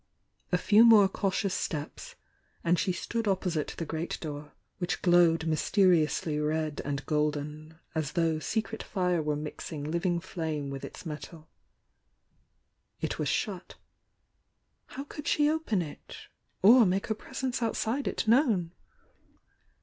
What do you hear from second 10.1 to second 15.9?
flame with its metal. It was shut. How could she open